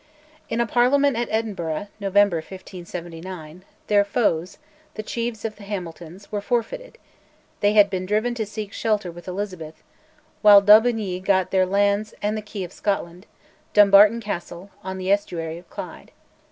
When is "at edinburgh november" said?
1.15-2.37